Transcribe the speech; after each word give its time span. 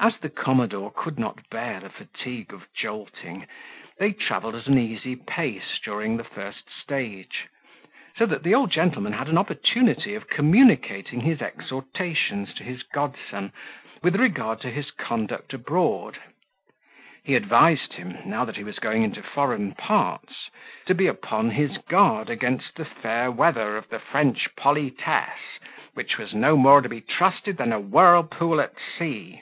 As 0.00 0.16
the 0.18 0.30
commodore 0.30 0.90
could 0.90 1.16
not 1.16 1.48
bear 1.48 1.78
the 1.78 1.88
fatigue 1.88 2.52
of 2.52 2.66
jolting, 2.74 3.46
they 3.98 4.10
travelled 4.12 4.56
at 4.56 4.66
an 4.66 4.76
easy 4.76 5.14
pace 5.14 5.78
during 5.84 6.16
the 6.16 6.24
first 6.24 6.64
stage; 6.70 7.46
so 8.16 8.26
that 8.26 8.42
the 8.42 8.52
old 8.52 8.72
gentleman 8.72 9.12
had 9.12 9.28
an 9.28 9.38
opportunity 9.38 10.16
of 10.16 10.26
communicating 10.28 11.20
his 11.20 11.40
exhortations 11.40 12.52
to 12.54 12.64
his 12.64 12.82
godson, 12.82 13.52
with 14.02 14.16
regard 14.16 14.60
to 14.62 14.70
his 14.70 14.90
conduct 14.90 15.54
abroad: 15.54 16.18
he 17.22 17.36
advised 17.36 17.92
him, 17.92 18.18
now 18.24 18.44
that 18.44 18.56
he 18.56 18.64
was 18.64 18.80
going 18.80 19.04
into 19.04 19.22
foreign 19.22 19.72
parts, 19.72 20.50
to 20.86 20.96
be 20.96 21.06
upon 21.06 21.50
his 21.50 21.78
guard 21.78 22.28
against 22.28 22.74
the 22.74 22.84
fair 22.84 23.30
weather 23.30 23.76
of 23.76 23.88
the 23.90 24.00
French 24.00 24.48
politesse, 24.56 25.60
which 25.94 26.18
was 26.18 26.34
no 26.34 26.56
more 26.56 26.80
to 26.80 26.88
be 26.88 27.00
trusted 27.00 27.56
than 27.56 27.72
a 27.72 27.78
whirlpool 27.78 28.60
at 28.60 28.74
sea. 28.98 29.40